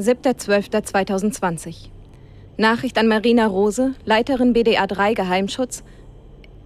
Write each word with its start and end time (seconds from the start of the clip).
7.12.2020. 0.00 1.90
Nachricht 2.56 2.98
an 2.98 3.08
Marina 3.08 3.46
Rose, 3.46 3.94
Leiterin 4.04 4.52
BDA 4.52 4.86
3 4.86 5.14
Geheimschutz. 5.14 5.82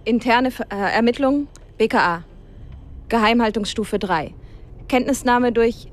Interne 0.03 0.49
äh, 0.69 0.75
Ermittlungen 0.75 1.47
BKA. 1.77 2.23
Geheimhaltungsstufe 3.09 3.99
3. 3.99 4.33
Kenntnisnahme 4.87 5.51
durch, 5.51 5.87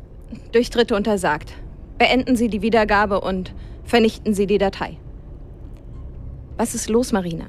durch 0.52 0.70
Dritte 0.70 0.96
untersagt. 0.96 1.52
Beenden 1.98 2.36
Sie 2.36 2.48
die 2.48 2.62
Wiedergabe 2.62 3.20
und 3.20 3.52
vernichten 3.84 4.34
Sie 4.34 4.46
die 4.46 4.58
Datei. 4.58 4.98
Was 6.56 6.74
ist 6.74 6.88
los, 6.90 7.12
Marina? 7.12 7.46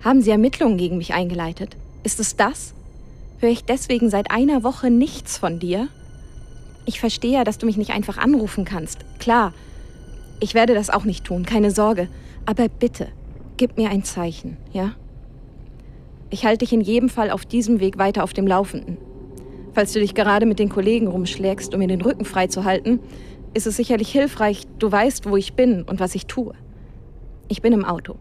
Haben 0.00 0.22
Sie 0.22 0.30
Ermittlungen 0.30 0.78
gegen 0.78 0.98
mich 0.98 1.14
eingeleitet? 1.14 1.76
Ist 2.02 2.20
es 2.20 2.36
das? 2.36 2.74
Höre 3.38 3.50
ich 3.50 3.64
deswegen 3.64 4.10
seit 4.10 4.30
einer 4.30 4.62
Woche 4.62 4.90
nichts 4.90 5.38
von 5.38 5.58
dir? 5.58 5.88
Ich 6.88 7.00
verstehe 7.00 7.32
ja, 7.32 7.44
dass 7.44 7.58
du 7.58 7.66
mich 7.66 7.76
nicht 7.76 7.90
einfach 7.90 8.16
anrufen 8.16 8.64
kannst. 8.64 9.04
Klar, 9.18 9.52
ich 10.40 10.54
werde 10.54 10.72
das 10.72 10.88
auch 10.88 11.04
nicht 11.04 11.22
tun, 11.22 11.44
keine 11.44 11.70
Sorge. 11.70 12.08
Aber 12.46 12.70
bitte, 12.70 13.08
gib 13.58 13.76
mir 13.76 13.90
ein 13.90 14.04
Zeichen, 14.04 14.56
ja? 14.72 14.92
Ich 16.30 16.46
halte 16.46 16.64
dich 16.64 16.72
in 16.72 16.80
jedem 16.80 17.10
Fall 17.10 17.30
auf 17.30 17.44
diesem 17.44 17.80
Weg 17.80 17.98
weiter 17.98 18.24
auf 18.24 18.32
dem 18.32 18.46
Laufenden. 18.46 18.96
Falls 19.74 19.92
du 19.92 20.00
dich 20.00 20.14
gerade 20.14 20.46
mit 20.46 20.58
den 20.58 20.70
Kollegen 20.70 21.08
rumschlägst, 21.08 21.74
um 21.74 21.80
mir 21.80 21.88
den 21.88 22.00
Rücken 22.00 22.24
freizuhalten, 22.24 23.00
ist 23.52 23.66
es 23.66 23.76
sicherlich 23.76 24.10
hilfreich, 24.10 24.62
du 24.78 24.90
weißt, 24.90 25.28
wo 25.28 25.36
ich 25.36 25.52
bin 25.52 25.82
und 25.82 26.00
was 26.00 26.14
ich 26.14 26.24
tue. 26.24 26.54
Ich 27.48 27.60
bin 27.60 27.74
im 27.74 27.84
Auto. 27.84 28.14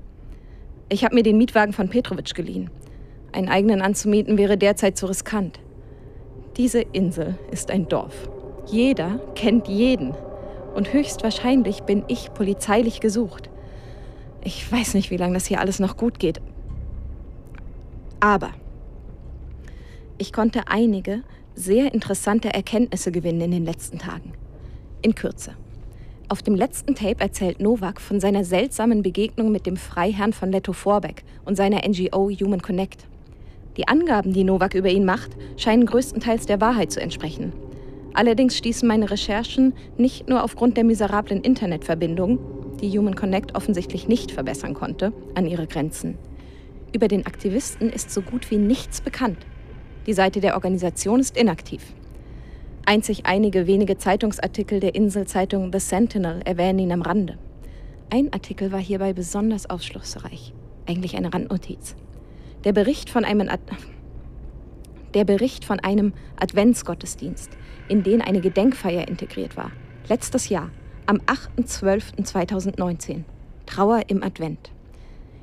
Ich 0.89 1.05
habe 1.05 1.15
mir 1.15 1.23
den 1.23 1.37
Mietwagen 1.37 1.71
von 1.71 1.87
Petrovic 1.87 2.35
geliehen. 2.35 2.69
Einen 3.31 3.47
eigenen 3.47 3.81
anzumieten 3.81 4.37
wäre 4.37 4.57
derzeit 4.57 4.97
zu 4.97 5.05
riskant. 5.05 5.57
Diese 6.57 6.81
Insel 6.81 7.37
ist 7.49 7.71
ein 7.71 7.87
Dorf. 7.87 8.27
Jeder 8.67 9.19
kennt 9.35 9.67
jeden. 9.67 10.13
Und 10.75 10.93
höchstwahrscheinlich 10.93 11.83
bin 11.83 12.03
ich 12.07 12.33
polizeilich 12.33 12.99
gesucht. 12.99 13.49
Ich 14.43 14.71
weiß 14.71 14.93
nicht, 14.93 15.09
wie 15.09 15.17
lange 15.17 15.33
das 15.33 15.47
hier 15.47 15.59
alles 15.59 15.79
noch 15.79 15.97
gut 15.97 16.19
geht. 16.19 16.41
Aber 18.19 18.51
ich 20.17 20.33
konnte 20.33 20.67
einige 20.67 21.23
sehr 21.55 21.93
interessante 21.93 22.53
Erkenntnisse 22.53 23.11
gewinnen 23.11 23.41
in 23.41 23.51
den 23.51 23.65
letzten 23.65 23.99
Tagen. 23.99 24.33
In 25.01 25.15
Kürze. 25.15 25.53
Auf 26.29 26.41
dem 26.41 26.55
letzten 26.55 26.93
Tape 26.93 27.21
erzählt 27.21 27.61
Novak 27.61 28.01
von 28.01 28.19
seiner 28.19 28.43
seltsamen 28.43 29.01
Begegnung 29.01 29.51
mit 29.51 29.65
dem 29.65 29.77
Freiherrn 29.77 30.33
von 30.33 30.51
Leto 30.51 30.73
Vorbeck 30.73 31.23
und 31.45 31.55
seiner 31.55 31.87
NGO 31.87 32.29
Human 32.29 32.61
Connect. 32.61 33.07
Die 33.77 33.87
Angaben, 33.87 34.33
die 34.33 34.43
Novak 34.43 34.73
über 34.73 34.89
ihn 34.89 35.05
macht, 35.05 35.37
scheinen 35.55 35.85
größtenteils 35.85 36.45
der 36.45 36.59
Wahrheit 36.59 36.91
zu 36.91 36.99
entsprechen. 36.99 37.53
Allerdings 38.17 38.57
stießen 38.57 38.87
meine 38.87 39.11
Recherchen 39.11 39.75
nicht 39.95 40.27
nur 40.27 40.43
aufgrund 40.43 40.75
der 40.75 40.83
miserablen 40.83 41.41
Internetverbindung, 41.41 42.39
die 42.81 42.89
Human 42.97 43.15
Connect 43.15 43.53
offensichtlich 43.53 44.07
nicht 44.07 44.31
verbessern 44.31 44.73
konnte, 44.73 45.13
an 45.35 45.45
ihre 45.45 45.67
Grenzen. 45.67 46.17
Über 46.91 47.09
den 47.09 47.27
Aktivisten 47.27 47.91
ist 47.91 48.09
so 48.09 48.23
gut 48.23 48.49
wie 48.49 48.57
nichts 48.57 49.01
bekannt. 49.01 49.45
Die 50.07 50.13
Seite 50.13 50.41
der 50.41 50.55
Organisation 50.55 51.19
ist 51.19 51.37
inaktiv. 51.37 51.93
Einzig 52.87 53.27
einige 53.27 53.67
wenige 53.67 53.99
Zeitungsartikel 53.99 54.79
der 54.79 54.95
Inselzeitung 54.95 55.71
The 55.71 55.79
Sentinel 55.79 56.39
erwähnen 56.43 56.79
ihn 56.79 56.93
am 56.93 57.03
Rande. 57.03 57.37
Ein 58.09 58.33
Artikel 58.33 58.71
war 58.71 58.79
hierbei 58.79 59.13
besonders 59.13 59.69
aufschlussreich. 59.69 60.55
Eigentlich 60.87 61.15
eine 61.17 61.31
Randnotiz. 61.31 61.95
Der 62.63 62.73
Bericht 62.73 63.11
von 63.11 63.25
einem, 63.25 63.47
Ad 63.47 63.61
der 65.17 65.25
Bericht 65.25 65.65
von 65.65 65.79
einem 65.79 66.13
Adventsgottesdienst, 66.39 67.49
in 67.87 68.03
den 68.03 68.21
eine 68.21 68.39
Gedenkfeier 68.39 69.07
integriert 69.07 69.57
war. 69.57 69.71
Letztes 70.07 70.47
Jahr, 70.47 70.69
am 71.07 71.17
8.12.2019. 71.57 73.23
Trauer 73.65 74.03
im 74.09 74.21
Advent. 74.21 74.69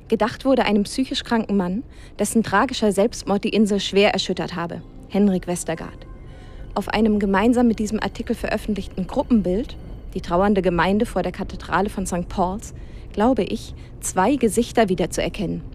Gedacht 0.07 0.45
wurde 0.45 0.63
einem 0.63 0.83
psychisch 0.83 1.25
kranken 1.25 1.57
Mann, 1.57 1.83
dessen 2.17 2.41
tragischer 2.41 2.93
Selbstmord 2.93 3.43
die 3.43 3.49
Insel 3.49 3.81
schwer 3.81 4.13
erschüttert 4.13 4.55
habe, 4.55 4.81
Henrik 5.09 5.45
Westergaard. 5.45 6.07
Auf 6.73 6.87
einem 6.87 7.19
gemeinsam 7.19 7.67
mit 7.67 7.79
diesem 7.79 7.99
Artikel 7.99 8.33
veröffentlichten 8.33 9.07
Gruppenbild, 9.07 9.75
die 10.13 10.21
trauernde 10.21 10.61
Gemeinde 10.61 11.05
vor 11.05 11.21
der 11.21 11.33
Kathedrale 11.33 11.89
von 11.89 12.05
St. 12.05 12.29
Paul's, 12.29 12.73
glaube 13.11 13.43
ich, 13.43 13.73
zwei 13.99 14.37
Gesichter 14.37 14.87
wiederzuerkennen. 14.87 15.74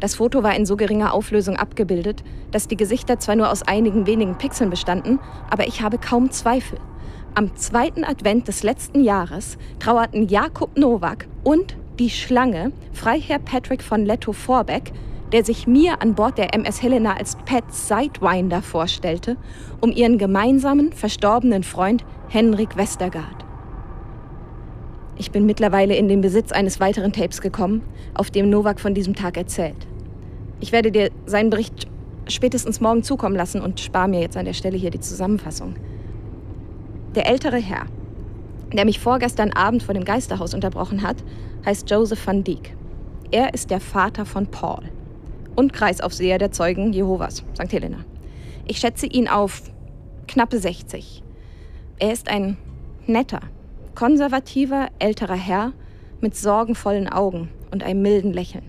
Das 0.00 0.14
Foto 0.14 0.44
war 0.44 0.54
in 0.54 0.64
so 0.64 0.76
geringer 0.76 1.12
Auflösung 1.12 1.56
abgebildet, 1.56 2.22
dass 2.52 2.68
die 2.68 2.76
Gesichter 2.76 3.18
zwar 3.18 3.34
nur 3.34 3.50
aus 3.50 3.62
einigen 3.62 4.06
wenigen 4.06 4.38
Pixeln 4.38 4.70
bestanden, 4.70 5.18
aber 5.50 5.66
ich 5.66 5.82
habe 5.82 5.98
kaum 5.98 6.30
Zweifel. 6.30 6.78
Am 7.34 7.56
zweiten 7.56 8.04
Advent 8.04 8.46
des 8.46 8.62
letzten 8.62 9.02
Jahres 9.02 9.58
trauerten 9.80 10.28
Jakob 10.28 10.76
Nowak 10.78 11.26
und 11.42 11.76
die 11.98 12.10
Schlange, 12.10 12.72
Freiherr 12.92 13.40
Patrick 13.40 13.82
von 13.82 14.06
Leto 14.06 14.32
Vorbeck, 14.32 14.92
der 15.32 15.44
sich 15.44 15.66
mir 15.66 16.00
an 16.00 16.14
Bord 16.14 16.38
der 16.38 16.54
MS 16.54 16.80
Helena 16.80 17.16
als 17.16 17.36
Pet 17.44 17.64
Sidewinder 17.70 18.62
vorstellte, 18.62 19.36
um 19.80 19.90
ihren 19.90 20.16
gemeinsamen 20.16 20.92
verstorbenen 20.92 21.64
Freund 21.64 22.04
Henrik 22.28 22.76
Westergaard. 22.76 23.47
Ich 25.20 25.32
bin 25.32 25.46
mittlerweile 25.46 25.96
in 25.96 26.06
den 26.06 26.20
Besitz 26.20 26.52
eines 26.52 26.78
weiteren 26.78 27.12
Tapes 27.12 27.40
gekommen, 27.40 27.82
auf 28.14 28.30
dem 28.30 28.48
Novak 28.50 28.78
von 28.78 28.94
diesem 28.94 29.16
Tag 29.16 29.36
erzählt. 29.36 29.88
Ich 30.60 30.70
werde 30.70 30.92
dir 30.92 31.10
seinen 31.26 31.50
Bericht 31.50 31.88
spätestens 32.28 32.80
morgen 32.80 33.02
zukommen 33.02 33.34
lassen 33.34 33.60
und 33.60 33.80
spare 33.80 34.06
mir 34.06 34.20
jetzt 34.20 34.36
an 34.36 34.44
der 34.44 34.52
Stelle 34.52 34.76
hier 34.76 34.90
die 34.90 35.00
Zusammenfassung. 35.00 35.74
Der 37.16 37.26
ältere 37.26 37.56
Herr, 37.56 37.86
der 38.72 38.84
mich 38.84 39.00
vorgestern 39.00 39.52
Abend 39.52 39.82
vor 39.82 39.94
dem 39.94 40.04
Geisterhaus 40.04 40.54
unterbrochen 40.54 41.02
hat, 41.02 41.16
heißt 41.66 41.90
Joseph 41.90 42.24
van 42.24 42.44
Dijk. 42.44 42.76
Er 43.32 43.54
ist 43.54 43.70
der 43.70 43.80
Vater 43.80 44.24
von 44.24 44.46
Paul 44.46 44.84
und 45.56 45.72
Kreisaufseher 45.72 46.38
der 46.38 46.52
Zeugen 46.52 46.92
Jehovas, 46.92 47.44
St. 47.54 47.72
Helena. 47.72 48.04
Ich 48.68 48.78
schätze 48.78 49.06
ihn 49.06 49.26
auf 49.26 49.62
knappe 50.28 50.58
60. 50.58 51.24
Er 51.98 52.12
ist 52.12 52.28
ein 52.28 52.56
netter, 53.06 53.40
konservativer 53.98 54.90
älterer 55.00 55.34
Herr 55.34 55.72
mit 56.20 56.36
sorgenvollen 56.36 57.08
Augen 57.08 57.48
und 57.72 57.82
einem 57.82 58.00
milden 58.00 58.32
Lächeln. 58.32 58.62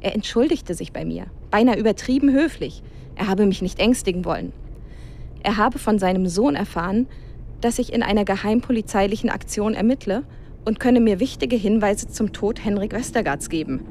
Er 0.00 0.14
entschuldigte 0.14 0.72
sich 0.72 0.94
bei 0.94 1.04
mir, 1.04 1.26
beinahe 1.50 1.78
übertrieben 1.78 2.32
höflich. 2.32 2.82
Er 3.16 3.26
habe 3.26 3.44
mich 3.44 3.60
nicht 3.60 3.78
ängstigen 3.78 4.24
wollen. 4.24 4.54
Er 5.42 5.58
habe 5.58 5.78
von 5.78 5.98
seinem 5.98 6.26
Sohn 6.26 6.54
erfahren, 6.54 7.06
dass 7.60 7.78
ich 7.78 7.92
in 7.92 8.02
einer 8.02 8.24
geheimpolizeilichen 8.24 9.28
Aktion 9.28 9.74
ermittle 9.74 10.22
und 10.64 10.80
könne 10.80 11.00
mir 11.00 11.20
wichtige 11.20 11.56
Hinweise 11.56 12.08
zum 12.08 12.32
Tod 12.32 12.64
Henrik 12.64 12.94
Westergaards 12.94 13.50
geben. 13.50 13.84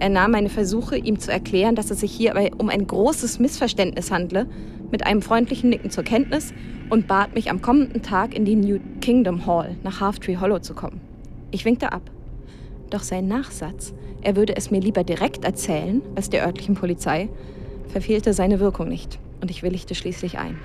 Er 0.00 0.08
nahm 0.08 0.32
meine 0.32 0.50
Versuche, 0.50 0.96
ihm 0.96 1.20
zu 1.20 1.30
erklären, 1.30 1.76
dass 1.76 1.92
es 1.92 2.00
sich 2.00 2.10
hierbei 2.10 2.50
um 2.58 2.68
ein 2.68 2.88
großes 2.88 3.38
Missverständnis 3.38 4.10
handle, 4.10 4.48
mit 4.94 5.04
einem 5.04 5.22
freundlichen 5.22 5.70
Nicken 5.70 5.90
zur 5.90 6.04
Kenntnis 6.04 6.54
und 6.88 7.08
bat 7.08 7.34
mich 7.34 7.50
am 7.50 7.60
kommenden 7.60 8.02
Tag 8.02 8.32
in 8.32 8.44
die 8.44 8.54
New 8.54 8.78
Kingdom 9.00 9.44
Hall 9.44 9.74
nach 9.82 10.00
Halftree 10.00 10.36
Hollow 10.36 10.60
zu 10.60 10.72
kommen. 10.72 11.00
Ich 11.50 11.64
winkte 11.64 11.90
ab. 11.90 12.12
Doch 12.90 13.02
sein 13.02 13.26
Nachsatz, 13.26 13.92
er 14.22 14.36
würde 14.36 14.56
es 14.56 14.70
mir 14.70 14.80
lieber 14.80 15.02
direkt 15.02 15.44
erzählen 15.44 16.00
als 16.14 16.30
der 16.30 16.46
örtlichen 16.46 16.76
Polizei, 16.76 17.28
verfehlte 17.88 18.32
seine 18.32 18.60
Wirkung 18.60 18.86
nicht 18.88 19.18
und 19.40 19.50
ich 19.50 19.64
willigte 19.64 19.96
schließlich 19.96 20.38
ein. 20.38 20.60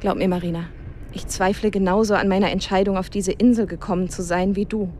Glaub 0.00 0.16
mir, 0.16 0.26
Marina, 0.26 0.64
ich 1.12 1.28
zweifle 1.28 1.70
genauso 1.70 2.14
an 2.14 2.26
meiner 2.26 2.50
Entscheidung, 2.50 2.96
auf 2.96 3.10
diese 3.10 3.30
Insel 3.30 3.66
gekommen 3.66 4.08
zu 4.08 4.22
sein 4.22 4.56
wie 4.56 4.66
du. 4.66 4.90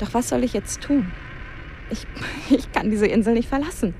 Doch 0.00 0.12
was 0.12 0.28
soll 0.28 0.42
ich 0.42 0.54
jetzt 0.54 0.80
tun? 0.80 1.12
Ich, 1.88 2.04
ich 2.50 2.72
kann 2.72 2.90
diese 2.90 3.06
Insel 3.06 3.34
nicht 3.34 3.48
verlassen. 3.48 3.94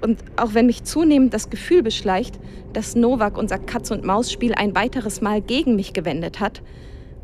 Und 0.00 0.22
auch 0.36 0.54
wenn 0.54 0.66
mich 0.66 0.84
zunehmend 0.84 1.34
das 1.34 1.50
Gefühl 1.50 1.82
beschleicht, 1.82 2.38
dass 2.72 2.96
Novak 2.96 3.36
unser 3.36 3.58
Katz-und-Maus-Spiel 3.58 4.54
ein 4.54 4.74
weiteres 4.74 5.20
Mal 5.20 5.42
gegen 5.42 5.76
mich 5.76 5.92
gewendet 5.92 6.40
hat, 6.40 6.62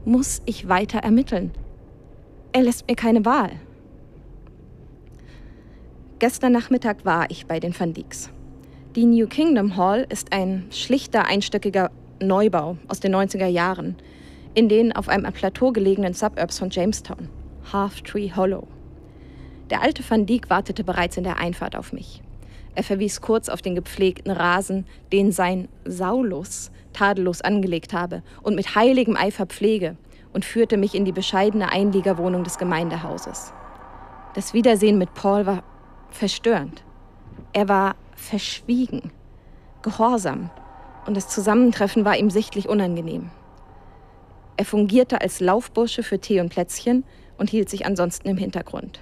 muss 0.04 0.42
ich 0.44 0.68
weiter 0.68 0.98
ermitteln. 0.98 1.52
Er 2.52 2.62
lässt 2.62 2.88
mir 2.88 2.96
keine 2.96 3.24
Wahl. 3.24 3.50
Gestern 6.18 6.52
Nachmittag 6.52 7.04
war 7.04 7.30
ich 7.30 7.46
bei 7.46 7.60
den 7.60 7.78
Van 7.78 7.92
Dijks. 7.92 8.30
Die 8.94 9.04
New 9.04 9.26
Kingdom 9.26 9.76
Hall 9.76 10.06
ist 10.08 10.32
ein 10.32 10.66
schlichter 10.70 11.26
einstöckiger 11.26 11.90
Neubau 12.20 12.78
aus 12.88 13.00
den 13.00 13.14
90er 13.14 13.46
Jahren 13.46 13.96
in 14.54 14.70
den 14.70 14.96
auf 14.96 15.10
einem 15.10 15.30
Plateau 15.34 15.70
gelegenen 15.70 16.14
Suburbs 16.14 16.58
von 16.58 16.70
Jamestown, 16.70 17.28
Half 17.70 18.00
Tree 18.00 18.30
Hollow. 18.34 18.66
Der 19.68 19.82
alte 19.82 20.02
Van 20.08 20.24
Dijk 20.24 20.48
wartete 20.48 20.82
bereits 20.82 21.18
in 21.18 21.24
der 21.24 21.38
Einfahrt 21.38 21.76
auf 21.76 21.92
mich. 21.92 22.22
Er 22.76 22.84
verwies 22.84 23.22
kurz 23.22 23.48
auf 23.48 23.62
den 23.62 23.74
gepflegten 23.74 24.30
Rasen, 24.30 24.86
den 25.10 25.32
sein 25.32 25.68
Saulus 25.86 26.70
tadellos 26.92 27.40
angelegt 27.40 27.92
habe 27.92 28.22
und 28.42 28.54
mit 28.54 28.74
heiligem 28.74 29.16
Eifer 29.16 29.46
pflege, 29.46 29.96
und 30.32 30.44
führte 30.44 30.76
mich 30.76 30.94
in 30.94 31.06
die 31.06 31.12
bescheidene 31.12 31.72
Einliegerwohnung 31.72 32.44
des 32.44 32.58
Gemeindehauses. 32.58 33.54
Das 34.34 34.52
Wiedersehen 34.52 34.98
mit 34.98 35.14
Paul 35.14 35.46
war 35.46 35.62
verstörend. 36.10 36.84
Er 37.54 37.70
war 37.70 37.96
verschwiegen, 38.14 39.10
gehorsam, 39.80 40.50
und 41.06 41.16
das 41.16 41.28
Zusammentreffen 41.28 42.04
war 42.04 42.18
ihm 42.18 42.28
sichtlich 42.28 42.68
unangenehm. 42.68 43.30
Er 44.58 44.66
fungierte 44.66 45.22
als 45.22 45.40
Laufbursche 45.40 46.02
für 46.02 46.18
Tee 46.18 46.40
und 46.40 46.50
Plätzchen 46.50 47.04
und 47.38 47.48
hielt 47.48 47.70
sich 47.70 47.86
ansonsten 47.86 48.28
im 48.28 48.36
Hintergrund. 48.36 49.00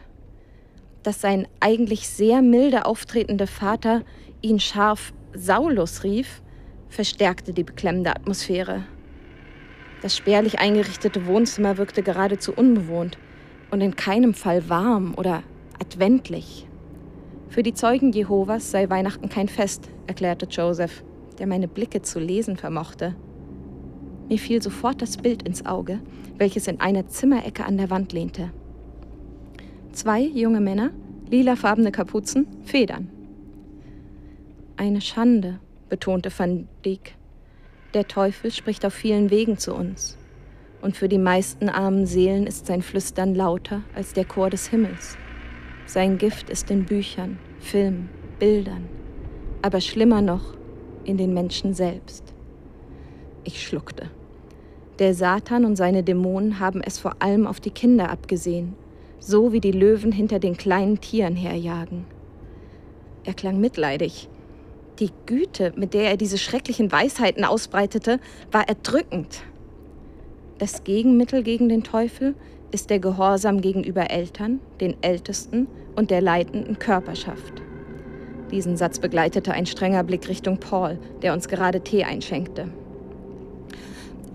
Dass 1.05 1.21
sein 1.21 1.47
eigentlich 1.61 2.09
sehr 2.09 2.43
milde 2.43 2.87
auftretende 2.87 3.47
Vater 3.47 4.03
ihn 4.41 4.59
scharf 4.59 5.13
Saulus 5.35 6.03
rief, 6.03 6.43
verstärkte 6.89 7.53
die 7.53 7.63
beklemmende 7.63 8.11
Atmosphäre. 8.11 8.85
Das 10.01 10.17
spärlich 10.17 10.59
eingerichtete 10.59 11.27
Wohnzimmer 11.27 11.77
wirkte 11.77 12.03
geradezu 12.03 12.53
unbewohnt 12.53 13.19
und 13.71 13.81
in 13.81 13.97
keinem 13.97 14.35
Fall 14.35 14.69
warm 14.69 15.15
oder 15.17 15.43
adventlich. 15.79 16.67
Für 17.49 17.63
die 17.63 17.75
Zeugen 17.75 18.13
Jehovas 18.13 18.71
sei 18.71 18.89
Weihnachten 18.89 19.29
kein 19.29 19.49
Fest, 19.49 19.91
erklärte 20.07 20.47
Joseph, 20.47 21.05
der 21.39 21.47
meine 21.47 21.69
Blicke 21.69 22.03
zu 22.03 22.19
lesen 22.19 22.57
vermochte. 22.57 23.15
Mir 24.29 24.39
fiel 24.39 24.63
sofort 24.63 25.03
das 25.03 25.19
Bild 25.19 25.43
ins 25.43 25.67
Auge, 25.67 26.01
welches 26.39 26.67
in 26.67 26.81
einer 26.81 27.07
Zimmerecke 27.09 27.65
an 27.65 27.77
der 27.77 27.91
Wand 27.91 28.13
lehnte. 28.13 28.53
Zwei 29.95 30.23
junge 30.23 30.61
Männer, 30.61 30.91
lilafarbene 31.31 31.93
Kapuzen, 31.93 32.49
Federn. 32.65 33.09
Eine 34.77 35.01
Schande, 35.01 35.61
betonte 35.89 36.37
Van 36.37 36.67
Dijk. 36.85 37.15
Der 37.95 38.09
Teufel 38.09 38.51
spricht 38.51 38.85
auf 38.85 38.93
vielen 38.93 39.31
Wegen 39.31 39.57
zu 39.57 39.73
uns. 39.73 40.19
Und 40.83 40.97
für 40.97 41.09
die 41.09 41.19
meisten 41.19 41.69
armen 41.69 42.07
Seelen 42.07 42.49
ist 42.49 42.67
sein 42.67 42.83
Flüstern 42.83 43.37
lauter 43.37 43.83
als 43.95 44.15
der 44.15 44.25
Chor 44.25 44.51
des 44.51 44.67
Himmels. 44.67 45.17
Sein 45.87 46.19
Gift 46.19 46.51
ist 46.51 46.73
in 46.73 46.87
Büchern, 46.87 47.39
Filmen, 47.61 48.09
Bildern, 48.41 48.89
aber 49.63 49.81
schlimmer 49.81 50.23
noch 50.23 50.57
in 51.05 51.19
den 51.19 51.33
Menschen 51.33 51.73
selbst. 51.73 52.35
Ich 53.45 53.65
schluckte. 53.65 54.11
Der 54.99 55.15
Satan 55.15 55.65
und 55.65 55.77
seine 55.77 56.03
Dämonen 56.03 56.59
haben 56.59 56.81
es 56.81 56.99
vor 56.99 57.23
allem 57.23 57.47
auf 57.47 57.61
die 57.61 57.71
Kinder 57.71 58.11
abgesehen, 58.11 58.75
so 59.25 59.53
wie 59.53 59.61
die 59.61 59.73
Löwen 59.73 60.13
hinter 60.13 60.39
den 60.39 60.57
kleinen 60.57 61.01
Tieren 61.01 61.35
herjagen. 61.35 62.05
Er 63.25 63.33
klang 63.33 63.59
mitleidig. 63.59 64.29
Die 64.99 65.11
Güte, 65.27 65.73
mit 65.77 65.95
der 65.95 66.11
er 66.11 66.17
diese 66.17 66.39
schrecklichen 66.39 66.93
Weisheiten 66.93 67.45
ausbreitete, 67.45 68.21
war 68.53 68.69
erdrückend. 68.69 69.43
Das 70.59 70.85
Gegenmittel 70.85 71.43
gegen 71.43 71.69
den 71.69 71.83
Teufel 71.83 72.35
ist 72.71 72.91
der 72.91 72.99
Gehorsam 72.99 73.61
gegenüber 73.61 74.11
Eltern, 74.11 74.61
den 74.81 75.03
Ältesten 75.03 75.69
und 75.97 76.11
der 76.11 76.21
leitenden 76.21 76.79
Körperschaft. 76.79 77.63
Diesen 78.51 78.77
Satz 78.77 78.99
begleitete 78.99 79.53
ein 79.53 79.67
strenger 79.67 80.05
Blick 80.05 80.29
Richtung 80.29 80.59
Paul, 80.59 80.99
der 81.23 81.33
uns 81.33 81.49
gerade 81.49 81.81
Tee 81.81 82.05
einschenkte. 82.05 82.69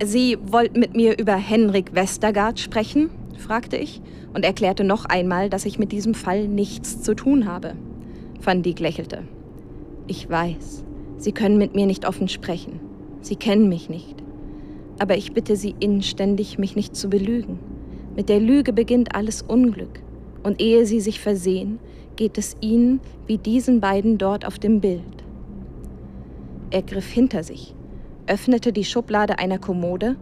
Sie 0.02 0.36
wollten 0.40 0.80
mit 0.80 0.94
mir 0.94 1.18
über 1.18 1.36
Henrik 1.36 1.94
Westergaard 1.94 2.58
sprechen? 2.58 3.10
Fragte 3.40 3.76
ich 3.76 4.00
und 4.34 4.44
erklärte 4.44 4.84
noch 4.84 5.04
einmal, 5.06 5.50
dass 5.50 5.66
ich 5.66 5.78
mit 5.78 5.92
diesem 5.92 6.14
Fall 6.14 6.46
nichts 6.46 7.02
zu 7.02 7.14
tun 7.14 7.46
habe. 7.46 7.74
Van 8.42 8.62
Dijk 8.62 8.80
lächelte. 8.80 9.24
Ich 10.06 10.28
weiß, 10.28 10.84
Sie 11.16 11.32
können 11.32 11.58
mit 11.58 11.74
mir 11.74 11.86
nicht 11.86 12.06
offen 12.06 12.28
sprechen. 12.28 12.80
Sie 13.20 13.36
kennen 13.36 13.68
mich 13.68 13.90
nicht. 13.90 14.16
Aber 14.98 15.16
ich 15.16 15.32
bitte 15.32 15.56
Sie 15.56 15.74
inständig, 15.80 16.58
mich 16.58 16.76
nicht 16.76 16.96
zu 16.96 17.10
belügen. 17.10 17.58
Mit 18.16 18.28
der 18.28 18.40
Lüge 18.40 18.72
beginnt 18.72 19.14
alles 19.14 19.42
Unglück. 19.42 20.02
Und 20.42 20.60
ehe 20.60 20.86
Sie 20.86 21.00
sich 21.00 21.20
versehen, 21.20 21.78
geht 22.16 22.38
es 22.38 22.56
Ihnen 22.60 23.00
wie 23.26 23.38
diesen 23.38 23.80
beiden 23.80 24.16
dort 24.16 24.46
auf 24.46 24.58
dem 24.58 24.80
Bild. 24.80 25.24
Er 26.70 26.82
griff 26.82 27.10
hinter 27.10 27.42
sich, 27.42 27.74
öffnete 28.26 28.72
die 28.72 28.84
Schublade 28.84 29.38
einer 29.38 29.58
Kommode 29.58 30.16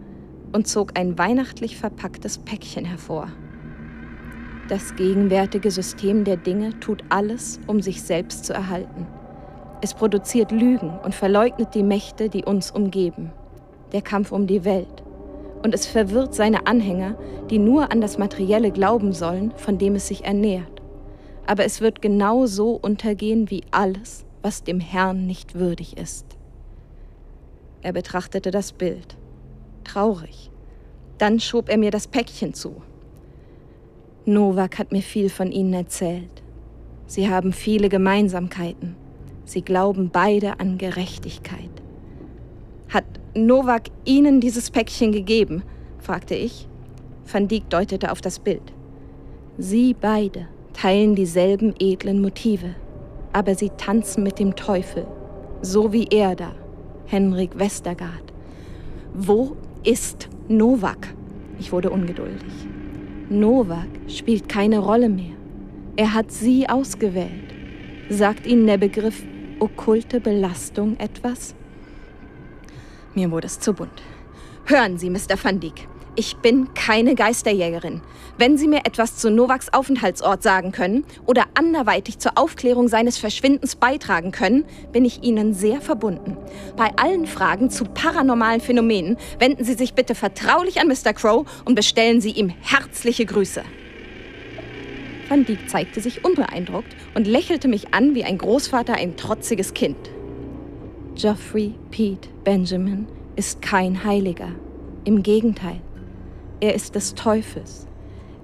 und 0.52 0.66
zog 0.66 0.98
ein 0.98 1.18
weihnachtlich 1.18 1.76
verpacktes 1.76 2.38
Päckchen 2.38 2.84
hervor. 2.84 3.28
Das 4.68 4.96
gegenwärtige 4.96 5.70
System 5.70 6.24
der 6.24 6.36
Dinge 6.36 6.78
tut 6.78 7.02
alles, 7.08 7.58
um 7.66 7.80
sich 7.80 8.02
selbst 8.02 8.44
zu 8.44 8.52
erhalten. 8.52 9.06
Es 9.80 9.94
produziert 9.94 10.52
Lügen 10.52 10.98
und 11.04 11.14
verleugnet 11.14 11.74
die 11.74 11.82
Mächte, 11.82 12.28
die 12.28 12.44
uns 12.44 12.70
umgeben. 12.70 13.32
Der 13.92 14.02
Kampf 14.02 14.32
um 14.32 14.46
die 14.46 14.64
Welt. 14.64 15.02
Und 15.62 15.74
es 15.74 15.86
verwirrt 15.86 16.34
seine 16.34 16.66
Anhänger, 16.66 17.16
die 17.48 17.58
nur 17.58 17.90
an 17.90 18.00
das 18.00 18.18
Materielle 18.18 18.70
glauben 18.70 19.12
sollen, 19.12 19.52
von 19.56 19.78
dem 19.78 19.94
es 19.94 20.08
sich 20.08 20.24
ernährt. 20.24 20.82
Aber 21.46 21.64
es 21.64 21.80
wird 21.80 22.02
genau 22.02 22.46
so 22.46 22.72
untergehen 22.72 23.50
wie 23.50 23.62
alles, 23.70 24.26
was 24.42 24.64
dem 24.64 24.80
Herrn 24.80 25.26
nicht 25.26 25.54
würdig 25.54 25.96
ist. 25.96 26.26
Er 27.80 27.92
betrachtete 27.92 28.50
das 28.50 28.72
Bild. 28.72 29.16
Traurig. 29.88 30.50
Dann 31.16 31.40
schob 31.40 31.70
er 31.70 31.78
mir 31.78 31.90
das 31.90 32.06
Päckchen 32.06 32.52
zu. 32.52 32.82
Novak 34.26 34.78
hat 34.78 34.92
mir 34.92 35.00
viel 35.00 35.30
von 35.30 35.50
ihnen 35.50 35.72
erzählt. 35.72 36.42
Sie 37.06 37.30
haben 37.30 37.54
viele 37.54 37.88
Gemeinsamkeiten. 37.88 38.96
Sie 39.46 39.62
glauben 39.62 40.10
beide 40.12 40.60
an 40.60 40.76
Gerechtigkeit. 40.76 41.70
Hat 42.90 43.06
Novak 43.34 43.88
Ihnen 44.04 44.40
dieses 44.40 44.70
Päckchen 44.70 45.10
gegeben? 45.10 45.62
fragte 46.00 46.34
ich. 46.34 46.68
Van 47.30 47.48
Dijk 47.48 47.70
deutete 47.70 48.12
auf 48.12 48.20
das 48.20 48.38
Bild. 48.38 48.74
Sie 49.56 49.94
beide 49.94 50.48
teilen 50.74 51.14
dieselben 51.14 51.74
edlen 51.80 52.20
Motive, 52.20 52.74
aber 53.32 53.54
sie 53.54 53.70
tanzen 53.70 54.22
mit 54.22 54.38
dem 54.38 54.54
Teufel, 54.54 55.06
so 55.62 55.94
wie 55.94 56.08
er 56.10 56.36
da. 56.36 56.52
Henrik 57.06 57.58
Westergaard. 57.58 58.34
Wo 59.14 59.56
ist 59.88 60.28
Novak? 60.48 61.14
Ich 61.58 61.72
wurde 61.72 61.88
ungeduldig. 61.88 62.52
Novak 63.30 63.88
spielt 64.06 64.46
keine 64.46 64.80
Rolle 64.80 65.08
mehr. 65.08 65.34
Er 65.96 66.12
hat 66.12 66.30
sie 66.30 66.68
ausgewählt. 66.68 67.54
Sagt 68.10 68.46
Ihnen 68.46 68.66
der 68.66 68.76
Begriff 68.76 69.22
okkulte 69.60 70.20
Belastung 70.20 70.98
etwas? 70.98 71.54
Mir 73.14 73.30
wurde 73.30 73.46
es 73.46 73.60
zu 73.60 73.72
bunt. 73.72 74.02
Hören 74.66 74.98
Sie, 74.98 75.08
Mr. 75.08 75.42
Van 75.42 75.58
Dijk. 75.58 75.88
Ich 76.18 76.38
bin 76.38 76.74
keine 76.74 77.14
Geisterjägerin. 77.14 78.00
Wenn 78.38 78.58
Sie 78.58 78.66
mir 78.66 78.78
etwas 78.78 79.18
zu 79.18 79.30
Novaks 79.30 79.72
Aufenthaltsort 79.72 80.42
sagen 80.42 80.72
können 80.72 81.04
oder 81.26 81.44
anderweitig 81.54 82.18
zur 82.18 82.32
Aufklärung 82.36 82.88
seines 82.88 83.18
Verschwindens 83.18 83.76
beitragen 83.76 84.32
können, 84.32 84.64
bin 84.90 85.04
ich 85.04 85.22
Ihnen 85.22 85.54
sehr 85.54 85.80
verbunden. 85.80 86.36
Bei 86.76 86.90
allen 86.96 87.28
Fragen 87.28 87.70
zu 87.70 87.84
paranormalen 87.84 88.60
Phänomenen 88.60 89.16
wenden 89.38 89.62
Sie 89.62 89.74
sich 89.74 89.94
bitte 89.94 90.16
vertraulich 90.16 90.80
an 90.80 90.88
Mr. 90.88 91.12
Crow 91.12 91.46
und 91.64 91.76
bestellen 91.76 92.20
Sie 92.20 92.32
ihm 92.32 92.48
herzliche 92.48 93.24
Grüße. 93.24 93.62
Van 95.28 95.44
Dijk 95.44 95.70
zeigte 95.70 96.00
sich 96.00 96.24
unbeeindruckt 96.24 96.96
und 97.14 97.28
lächelte 97.28 97.68
mich 97.68 97.94
an 97.94 98.16
wie 98.16 98.24
ein 98.24 98.38
Großvater 98.38 98.94
ein 98.94 99.16
trotziges 99.16 99.72
Kind. 99.72 100.10
Geoffrey 101.14 101.74
Pete 101.92 102.28
Benjamin 102.42 103.06
ist 103.36 103.62
kein 103.62 104.02
Heiliger. 104.02 104.50
Im 105.04 105.22
Gegenteil. 105.22 105.80
Er 106.60 106.74
ist 106.74 106.94
des 106.94 107.14
Teufels. 107.14 107.86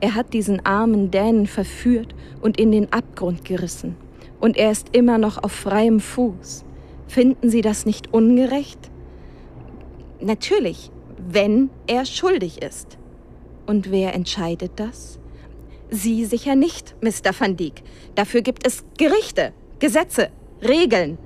Er 0.00 0.14
hat 0.14 0.32
diesen 0.34 0.64
armen 0.64 1.10
Dänen 1.10 1.46
verführt 1.46 2.14
und 2.40 2.58
in 2.58 2.70
den 2.72 2.92
Abgrund 2.92 3.44
gerissen. 3.44 3.96
Und 4.40 4.56
er 4.56 4.70
ist 4.70 4.94
immer 4.94 5.18
noch 5.18 5.42
auf 5.42 5.52
freiem 5.52 6.00
Fuß. 6.00 6.64
Finden 7.06 7.50
Sie 7.50 7.60
das 7.60 7.86
nicht 7.86 8.12
ungerecht? 8.12 8.78
Natürlich, 10.20 10.90
wenn 11.18 11.70
er 11.86 12.04
schuldig 12.04 12.62
ist. 12.62 12.98
Und 13.66 13.90
wer 13.90 14.14
entscheidet 14.14 14.72
das? 14.76 15.18
Sie 15.90 16.24
sicher 16.24 16.54
nicht, 16.54 16.96
Mr. 17.00 17.32
Van 17.38 17.56
Dijk. 17.56 17.82
Dafür 18.14 18.42
gibt 18.42 18.66
es 18.66 18.84
Gerichte, 18.98 19.52
Gesetze, 19.78 20.28
Regeln. 20.62 21.18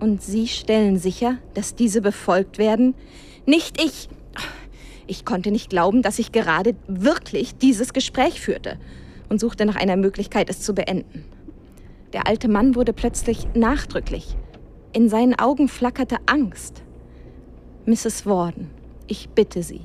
Und 0.00 0.22
Sie 0.22 0.48
stellen 0.48 0.98
sicher, 0.98 1.38
dass 1.54 1.74
diese 1.74 2.00
befolgt 2.00 2.58
werden? 2.58 2.94
Nicht 3.46 3.80
ich, 3.82 4.08
ich 5.10 5.24
konnte 5.24 5.50
nicht 5.50 5.70
glauben, 5.70 6.02
dass 6.02 6.20
ich 6.20 6.30
gerade 6.30 6.76
wirklich 6.86 7.56
dieses 7.56 7.92
Gespräch 7.92 8.40
führte 8.40 8.78
und 9.28 9.40
suchte 9.40 9.66
nach 9.66 9.74
einer 9.74 9.96
Möglichkeit, 9.96 10.48
es 10.48 10.62
zu 10.62 10.72
beenden. 10.72 11.24
Der 12.12 12.28
alte 12.28 12.48
Mann 12.48 12.76
wurde 12.76 12.92
plötzlich 12.92 13.48
nachdrücklich. 13.54 14.36
In 14.92 15.08
seinen 15.08 15.36
Augen 15.38 15.68
flackerte 15.68 16.16
Angst. 16.26 16.82
Mrs. 17.86 18.24
Warden, 18.24 18.70
ich 19.08 19.28
bitte 19.30 19.64
Sie, 19.64 19.80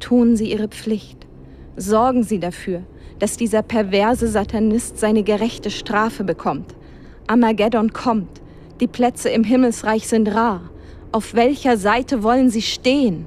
tun 0.00 0.36
Sie 0.36 0.50
Ihre 0.50 0.68
Pflicht. 0.68 1.26
Sorgen 1.76 2.22
Sie 2.22 2.38
dafür, 2.38 2.82
dass 3.18 3.36
dieser 3.36 3.62
perverse 3.62 4.26
Satanist 4.26 4.98
seine 4.98 5.22
gerechte 5.22 5.70
Strafe 5.70 6.24
bekommt. 6.24 6.74
Armageddon 7.26 7.92
kommt. 7.92 8.40
Die 8.80 8.86
Plätze 8.86 9.28
im 9.28 9.44
Himmelsreich 9.44 10.08
sind 10.08 10.34
rar. 10.34 10.70
Auf 11.12 11.34
welcher 11.34 11.76
Seite 11.76 12.22
wollen 12.22 12.48
Sie 12.48 12.62
stehen? 12.62 13.26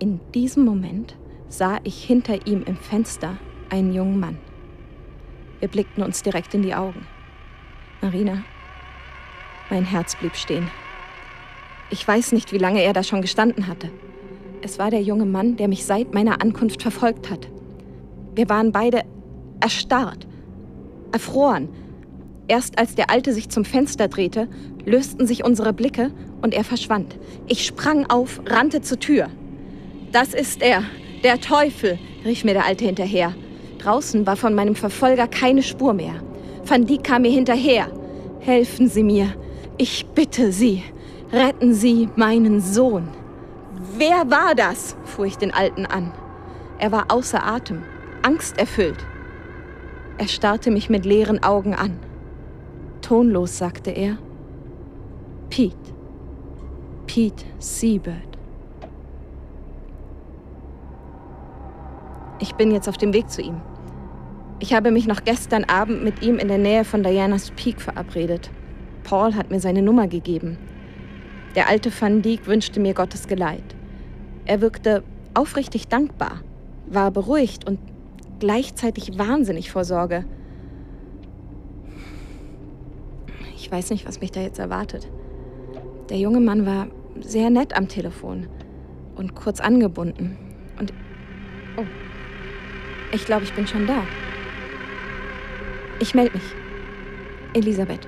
In 0.00 0.18
diesem 0.32 0.64
Moment 0.64 1.14
sah 1.50 1.78
ich 1.84 2.02
hinter 2.02 2.46
ihm 2.46 2.62
im 2.62 2.76
Fenster 2.76 3.36
einen 3.68 3.92
jungen 3.92 4.18
Mann. 4.18 4.38
Wir 5.58 5.68
blickten 5.68 6.02
uns 6.02 6.22
direkt 6.22 6.54
in 6.54 6.62
die 6.62 6.74
Augen. 6.74 7.06
Marina, 8.00 8.42
mein 9.68 9.84
Herz 9.84 10.16
blieb 10.16 10.36
stehen. 10.36 10.70
Ich 11.90 12.08
weiß 12.08 12.32
nicht, 12.32 12.50
wie 12.54 12.58
lange 12.58 12.82
er 12.82 12.94
da 12.94 13.02
schon 13.02 13.20
gestanden 13.20 13.66
hatte. 13.66 13.90
Es 14.62 14.78
war 14.78 14.90
der 14.90 15.02
junge 15.02 15.26
Mann, 15.26 15.58
der 15.58 15.68
mich 15.68 15.84
seit 15.84 16.14
meiner 16.14 16.40
Ankunft 16.40 16.80
verfolgt 16.80 17.28
hat. 17.28 17.48
Wir 18.34 18.48
waren 18.48 18.72
beide 18.72 19.02
erstarrt, 19.60 20.26
erfroren. 21.12 21.68
Erst 22.48 22.78
als 22.78 22.94
der 22.94 23.10
Alte 23.10 23.34
sich 23.34 23.50
zum 23.50 23.66
Fenster 23.66 24.08
drehte, 24.08 24.48
lösten 24.86 25.26
sich 25.26 25.44
unsere 25.44 25.74
Blicke 25.74 26.10
und 26.40 26.54
er 26.54 26.64
verschwand. 26.64 27.18
Ich 27.48 27.66
sprang 27.66 28.06
auf, 28.06 28.40
rannte 28.46 28.80
zur 28.80 28.98
Tür. 28.98 29.28
Das 30.12 30.34
ist 30.34 30.60
er, 30.60 30.82
der 31.22 31.40
Teufel, 31.40 31.96
rief 32.24 32.42
mir 32.42 32.54
der 32.54 32.66
Alte 32.66 32.84
hinterher. 32.84 33.32
Draußen 33.78 34.26
war 34.26 34.36
von 34.36 34.54
meinem 34.54 34.74
Verfolger 34.74 35.28
keine 35.28 35.62
Spur 35.62 35.92
mehr. 35.92 36.14
Van 36.66 36.84
Dijk 36.84 37.04
kam 37.04 37.22
mir 37.22 37.30
hinterher. 37.30 37.86
Helfen 38.40 38.88
Sie 38.88 39.04
mir, 39.04 39.34
ich 39.78 40.06
bitte 40.06 40.50
Sie, 40.50 40.82
retten 41.32 41.74
Sie 41.74 42.08
meinen 42.16 42.60
Sohn. 42.60 43.08
Wer 43.96 44.28
war 44.30 44.54
das? 44.56 44.96
fuhr 45.04 45.26
ich 45.26 45.38
den 45.38 45.54
Alten 45.54 45.86
an. 45.86 46.12
Er 46.78 46.90
war 46.90 47.06
außer 47.08 47.46
Atem, 47.46 47.82
angsterfüllt. 48.22 49.06
Er 50.18 50.26
starrte 50.26 50.72
mich 50.72 50.90
mit 50.90 51.04
leeren 51.04 51.42
Augen 51.42 51.74
an. 51.74 51.98
Tonlos 53.00 53.58
sagte 53.58 53.90
er, 53.90 54.18
Pete, 55.50 55.76
Pete 57.06 57.44
Seabird. 57.58 58.29
Ich 62.40 62.54
bin 62.54 62.70
jetzt 62.70 62.88
auf 62.88 62.96
dem 62.96 63.12
Weg 63.12 63.30
zu 63.30 63.42
ihm. 63.42 63.60
Ich 64.60 64.72
habe 64.72 64.90
mich 64.90 65.06
noch 65.06 65.24
gestern 65.24 65.64
Abend 65.64 66.02
mit 66.02 66.22
ihm 66.22 66.38
in 66.38 66.48
der 66.48 66.58
Nähe 66.58 66.84
von 66.84 67.02
Dianas 67.02 67.50
Peak 67.50 67.80
verabredet. 67.80 68.50
Paul 69.04 69.34
hat 69.34 69.50
mir 69.50 69.60
seine 69.60 69.82
Nummer 69.82 70.08
gegeben. 70.08 70.58
Der 71.54 71.68
alte 71.68 71.90
Van 71.98 72.22
Dijk 72.22 72.46
wünschte 72.46 72.80
mir 72.80 72.94
Gottes 72.94 73.26
Geleit. 73.26 73.64
Er 74.46 74.60
wirkte 74.60 75.02
aufrichtig 75.34 75.88
dankbar, 75.88 76.40
war 76.86 77.10
beruhigt 77.10 77.66
und 77.66 77.78
gleichzeitig 78.38 79.18
wahnsinnig 79.18 79.70
vor 79.70 79.84
Sorge. 79.84 80.24
Ich 83.56 83.70
weiß 83.70 83.90
nicht, 83.90 84.06
was 84.06 84.20
mich 84.20 84.32
da 84.32 84.40
jetzt 84.40 84.58
erwartet. 84.58 85.08
Der 86.08 86.18
junge 86.18 86.40
Mann 86.40 86.66
war 86.66 86.88
sehr 87.20 87.50
nett 87.50 87.76
am 87.76 87.88
Telefon 87.88 88.46
und 89.16 89.34
kurz 89.34 89.60
angebunden. 89.60 90.36
Und. 90.78 90.92
Oh. 91.76 91.84
Ich 93.12 93.24
glaube, 93.24 93.44
ich 93.44 93.52
bin 93.52 93.66
schon 93.66 93.86
da. 93.86 94.04
Ich 95.98 96.14
melde 96.14 96.34
mich. 96.34 96.54
Elisabeth. 97.54 98.06